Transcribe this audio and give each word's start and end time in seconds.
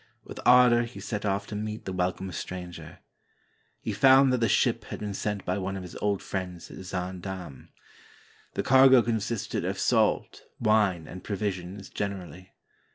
With 0.23 0.39
ardor 0.47 0.81
he 0.85 0.99
set 0.99 1.25
off 1.27 1.45
to 1.45 1.55
meet 1.55 1.85
the 1.85 1.93
welcome 1.93 2.31
stranger. 2.31 3.01
He 3.81 3.93
found 3.93 4.33
that 4.33 4.39
the 4.39 4.49
ship 4.49 4.85
had 4.85 4.97
been 4.99 5.13
sent 5.13 5.45
by 5.45 5.59
one 5.59 5.77
of 5.77 5.83
his 5.83 5.95
old 5.97 6.23
friends 6.23 6.71
at 6.71 6.77
Zaandam. 6.79 7.69
The 8.55 8.63
cargo 8.63 9.03
consisted 9.03 9.63
of 9.63 9.77
salt, 9.77 10.41
wine, 10.59 11.07
and 11.07 11.23
provisions 11.23 11.87
gener 11.91 12.23
ally. 12.25 12.45